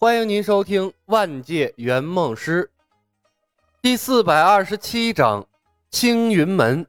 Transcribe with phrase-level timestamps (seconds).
[0.00, 2.62] 欢迎您收听《万界圆梦师》
[3.82, 5.42] 第四百二十七章
[5.90, 6.84] 《青云门》。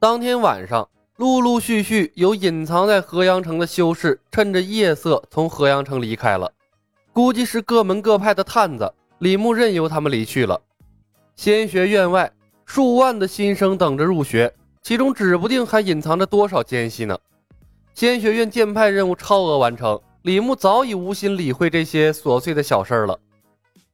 [0.00, 6.50] 当天晚上，陆陆续续有隐藏在河阳城的修士，趁着夜色从河阳城离开了。
[7.12, 10.58] 估计是各门各派的探子，李牧任由他们离去了。
[11.36, 12.32] 仙学院外，
[12.64, 14.50] 数万的新生等着入学，
[14.80, 17.18] 其中指不定还隐藏着多少奸细呢。
[17.92, 20.00] 仙学院剑派任务超额完成。
[20.22, 23.18] 李牧早已无心理会这些琐碎的小事儿了。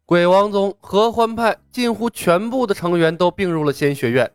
[0.04, 4.30] 鬼王宗、合欢派近乎全部的成员都并入了仙学院，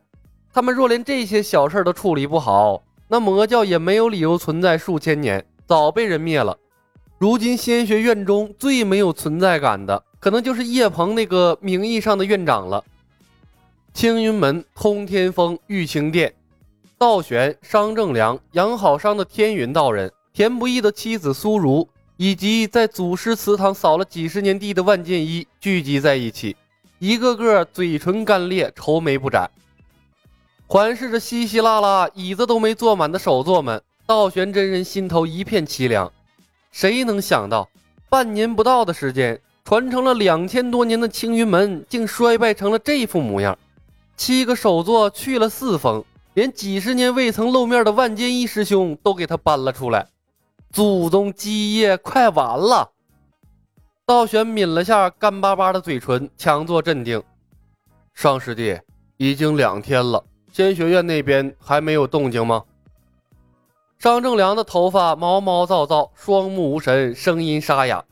[0.52, 6.58] 他们若连这些小事都处理不好，那魔教也没有理由存在数千年，早被人灭了。
[7.16, 12.82] 如今仙学院中最没有存在感的，可能就是叶鹏那个名义上的院长了。
[13.92, 16.34] 青云门、通天峰、玉清殿、
[16.98, 20.12] 道玄、商正良、杨好商的天云道人。
[20.32, 26.56] 田不易的妻子苏如，以及在祖师祠堂扫了几十年地的万剑一聚集在一起，
[27.00, 29.50] 一个个嘴唇干裂，愁眉不展，
[30.66, 36.12] 环视着稀稀拉拉椅子都没坐满的首座们，道玄真人心头一片凄凉。
[36.70, 37.68] 谁能想到，
[38.08, 43.58] 半年不到的时间，传承了两千多年的青云门，竟衰败成了这副模样？
[44.16, 46.04] 七个首座去了四峰，
[46.34, 50.06] 连几十年未曾露面的万剑一师兄都给他搬了出来。
[50.74, 52.90] 祖宗基业快完了！
[54.04, 57.22] 道玄抿了下干巴巴的嘴唇，强作镇定
[58.12, 58.76] ：“上师弟，
[59.16, 62.64] 已经两天了，仙学院那边还没有动静吗？”
[64.00, 68.04] 张正良的头发毛毛躁躁，双目无神，声音沙哑：“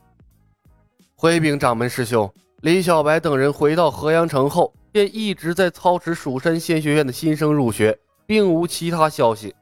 [1.18, 9.52] 回禀掌门师兄，李小白等人回到河阳城后，便一直在操持蜀山仙学院的新生入学，并无其他消息。”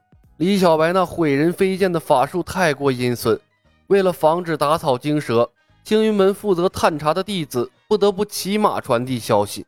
[0.41, 3.39] 李小白那毁人飞剑的法术太过阴损，
[3.89, 5.51] 为了防止打草惊蛇，
[5.85, 9.67] 青云门负责探查的弟子不得不骑马传递消息，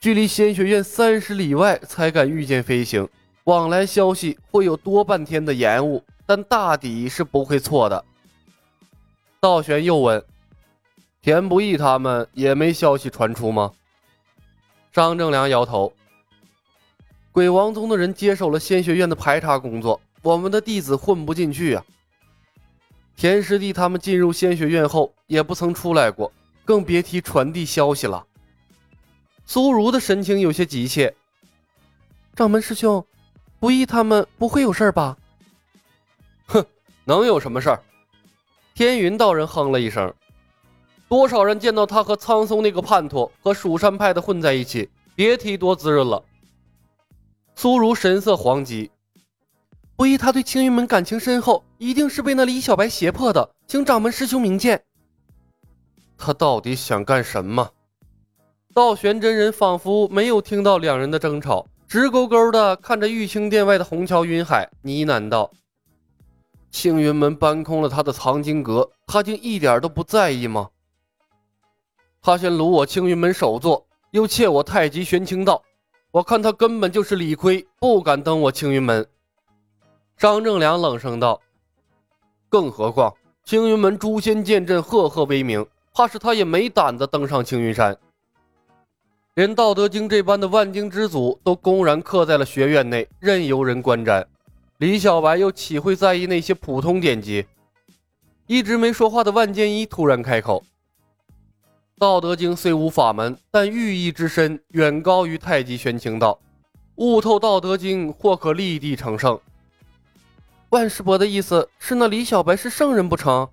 [0.00, 3.06] 距离仙学院三十里外才敢御剑飞行，
[3.44, 8.02] 往来消息会有多半天的延误，但大抵是不会错的。
[9.38, 10.24] 道玄又问
[11.20, 13.70] ：“田不易他们也没消息传出吗？”
[14.94, 15.92] 张正良摇头。
[17.32, 21.84] 鬼王宗的人接手了仙学院的排查工作，我们的弟子混不进去啊。
[23.16, 26.32] 田师弟他们进入仙学院后也不曾出来过，
[26.64, 28.26] 更别提传递消息了。
[29.46, 31.14] 苏如的神情有些急切。
[32.34, 33.04] 掌门师兄，
[33.60, 35.16] 不义他们不会有事吧？
[36.46, 36.64] 哼，
[37.04, 37.80] 能有什么事儿？
[38.74, 40.12] 天云道人哼了一声。
[41.08, 46.24] 多少人见到他和苍松那个叛徒和蜀山派的混在一起，别提多滋润了。
[47.60, 48.90] 苏如神色惶急，
[49.94, 54.82] 不疑他对青云门感情深厚，一定是被那李小白胁迫的，请掌门师兄明鉴。
[56.16, 57.68] 他到底想干什么？
[58.72, 65.50] 道玄真人仿佛没有听到两人的争吵，直勾勾的看着玉清殿外的红桥云海，呢喃道
[66.72, 70.70] ：“青云门搬空了他的藏经阁，他竟一点都不在意吗？
[72.22, 75.62] 他先掳我青云门首座，又窃我太极玄清道。”
[76.12, 79.06] 我看他根本就是理亏，不敢登我青云门。
[80.16, 81.40] 张正良冷声道
[82.50, 87.96] ：“更何况青云门诛仙剑阵赫赫威名，怕是他也没胆子登上青云山。
[89.34, 94.26] 连《道德经》这般的万经之祖都公然刻在了学院内，任由人观瞻。
[94.78, 97.46] 李小白又岂会在意那些普通典籍？”
[98.48, 100.64] 一直没说话的万剑一突然开口。
[102.00, 106.38] 道德经虽无法门，但寓意之深远高于太极玄清道。
[106.94, 109.38] 悟透道德经，或可立地成圣。
[110.70, 113.46] 万世伯的意思是，那李小白是圣人不成？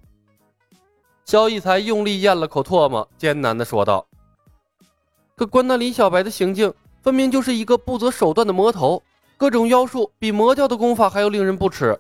[1.26, 4.08] 萧逸才用力咽了口唾沫，艰难地说道
[5.36, 9.04] ：“可观那李小白的行径，分明就是一个不择手段的魔头，
[9.36, 12.00] 各种妖术比魔教的功法还要令人不齿。”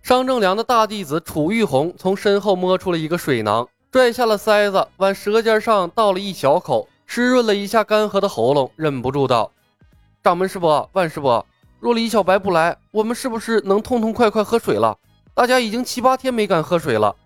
[0.00, 3.68] 商正良的大弟子楚玉红从身后摸出了一个水囊。
[3.90, 9.50] 拽下了塞子，往舌尖上倒了一小口，湿润了一下干涸的喉咙，忍不住道
[10.22, 11.46] ：“掌门师伯，万师伯，
[11.80, 14.98] 若李小白不来，我们是不是能痛痛快快喝水了？
[15.32, 17.16] 大家已经七八天没敢喝水了，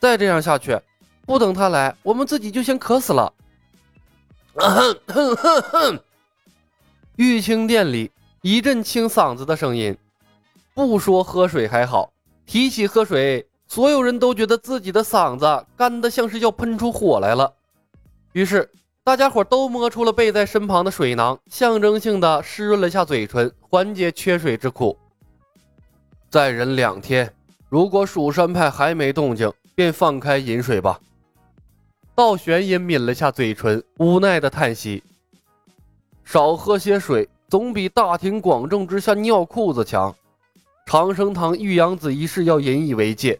[0.00, 0.80] 再这样下去，
[1.26, 3.32] 不等他来，我们自己就先渴死了。”
[7.14, 8.10] 玉清殿里
[8.42, 9.96] 一阵清嗓子的声音，
[10.74, 12.12] 不说喝水还好，
[12.46, 13.46] 提起喝水。
[13.70, 17.54] 所有人都觉得自己的嗓子干得像是要喷出火来了，
[18.32, 18.68] 于是
[19.04, 24.98] 大家伙都摸出了背在身旁的水囊，象征性的湿润了下嘴唇，缓解缺水之苦。
[26.28, 27.32] 再忍两天，
[27.68, 30.98] 如果蜀山派还没动静，便放开饮水吧。
[32.16, 35.00] 道玄也抿了下嘴唇，无奈的叹息
[36.26, 40.12] ：“少喝些水，总比大庭广众之下尿裤子强。
[40.86, 43.38] 长生堂玉阳子一事要引以为戒。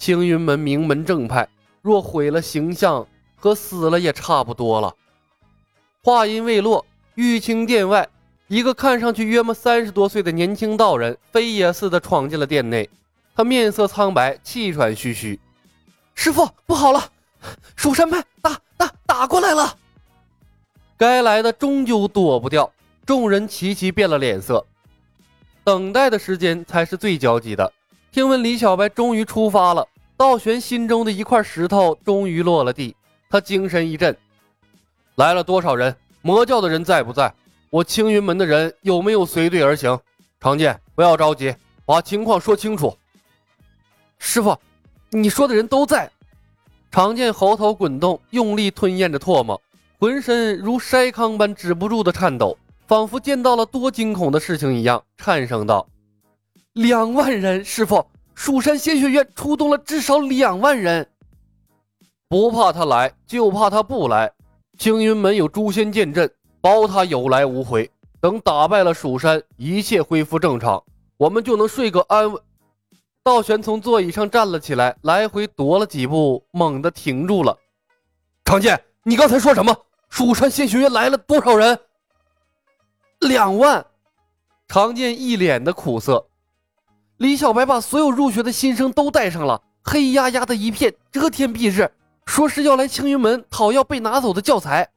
[0.00, 1.46] 青云门名门正派，
[1.82, 3.06] 若毁了形象，
[3.36, 4.96] 和死了也差不多了。”
[6.02, 6.86] 话音未落，
[7.16, 8.08] 玉清殿外，
[8.48, 12.88] 一个看上去约莫三十多岁的年轻道人飞也似的闯进了殿内。
[13.36, 15.38] 他面色苍白，气喘吁吁
[16.16, 17.12] ：“师傅，不好了，
[17.76, 19.76] 蜀山派打打打过来了！”
[20.96, 22.72] 该来的终究躲不掉，
[23.04, 24.66] 众人齐齐变了脸色。
[25.62, 27.70] 等待的时间才是最焦急的。
[28.12, 29.86] 听闻李小白终于出发了，
[30.16, 32.96] 道玄心中的一块石头终于落了地，
[33.28, 34.16] 他精神一振。
[35.14, 35.94] 来了多少人？
[36.20, 37.32] 魔教的人在不在？
[37.70, 39.96] 我青云门的人有没有随队而行？
[40.40, 41.54] 常剑，不要着急，
[41.86, 42.98] 把情况说清楚。
[44.18, 44.58] 师傅，
[45.10, 46.10] 你说的人都在。
[46.90, 49.62] 常剑喉头滚动，用力吞咽着唾沫，
[50.00, 52.58] 浑身如筛糠般止不住的颤抖，
[52.88, 55.86] 仿佛见到了多惊恐的事情一样，颤声道
[56.74, 61.08] ：“两万人，师傅，蜀山仙学院出动了至少两万人。
[62.28, 64.32] 不怕他来，就怕他不来。”
[64.78, 67.90] 青云门有诛仙剑阵，保他有来无回。
[68.20, 70.82] 等打败了蜀山，一切恢复正常，
[71.16, 72.40] 我们就能睡个安稳。
[73.22, 77.58] 道玄从座椅上站了起来，来回踱了几步，猛地停住了。
[78.44, 79.76] 常剑，你刚才说什么？
[80.08, 81.78] 蜀山仙学院来了多少人？
[83.20, 83.84] 两万。
[84.68, 86.26] 常剑一脸的苦涩。
[87.20, 91.90] 李小白把所有入学的新生都带上了，黑压压的一片，遮天蔽日。
[92.24, 94.88] 说是要来青云门讨要被拿走的教材。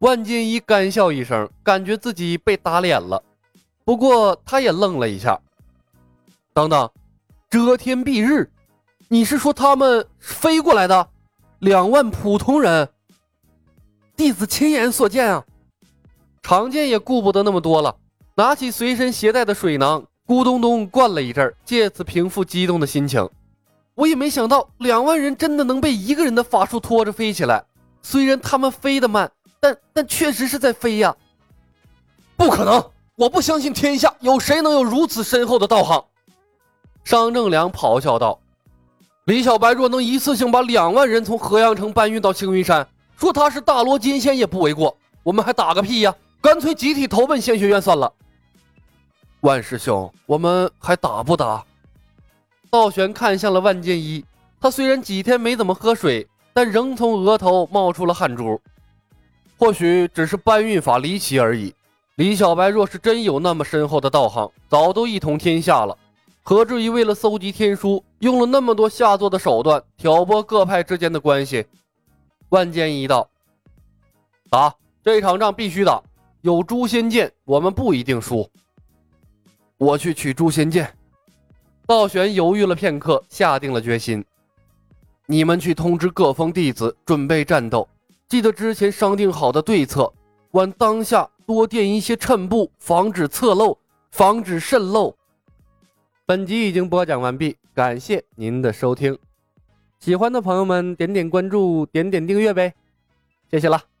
[0.00, 3.22] 万金一干笑一声，感觉自己被打脸了。
[3.86, 5.40] 不过他也愣了一下。
[6.52, 6.90] 等等，
[7.48, 8.50] 遮天蔽日，
[9.08, 11.08] 你是说他们飞过来的
[11.60, 12.86] 两万普通人？
[14.14, 15.42] 弟子亲眼所见啊！
[16.42, 17.96] 常见也顾不得那么多了，
[18.34, 23.28] 拿起随身携带的水囊，咕咚咚灌了一阵，借此平复激动的心情。
[23.94, 27.64] 我也没想到两万人真的能被一个人的法术拖着飞起来。
[28.02, 29.30] 虽然他们飞得慢，
[29.60, 31.14] 但但确实是在飞呀！
[32.36, 32.82] 不可能，
[33.16, 36.04] 我不相信天下有谁能有如此深厚的道行。
[37.04, 38.40] 商正良咆哮道
[39.26, 42.86] ：“李小白若能一次性把两万人从河阳城搬运到青云山，
[43.16, 44.96] 说他是大罗金仙也不为过。
[45.24, 46.14] 我们还打个屁呀！
[46.40, 48.12] 干脆集体投奔仙学院算了。”
[49.42, 51.64] 万师兄，我们还打不打？
[52.70, 54.24] 道玄看向了万剑一，
[54.60, 58.60] 他虽然几天没怎么喝水，但仍从额头冒出了汗珠。
[59.58, 61.74] 或许只是搬运法离奇而已。
[62.14, 65.98] 李小白若是真有那么深厚的道行，早都一统天下了，
[66.44, 71.66] 何至于为了搜集天书，用了那么多下作的手段，挑拨各派之间的关系？
[72.50, 73.28] 万剑一道
[74.48, 74.72] ：“打
[75.02, 76.00] 这场仗必须打，
[76.42, 78.48] 有诛仙剑，我们不一定输。
[79.82, 80.88] 我去取诛仙剑。”
[81.88, 84.24] 道玄犹豫了片刻，下定了决心
[85.26, 87.88] ：“你们去通知各方弟子准备战斗，
[88.28, 90.10] 记得之前商定好的对策，
[90.52, 93.76] 往当下多垫一些衬布，防止侧漏，
[94.12, 95.12] 防止渗漏。”
[96.24, 99.18] 本集已经播讲完毕，感谢您的收听。
[99.98, 102.72] 喜欢的朋友们点点关注，点点订阅呗，
[103.50, 103.91] 谢谢了。